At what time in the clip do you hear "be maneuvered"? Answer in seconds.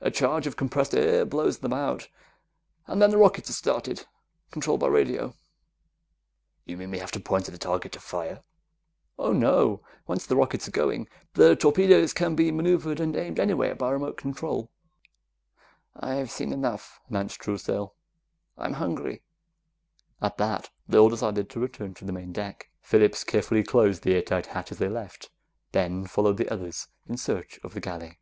12.36-13.00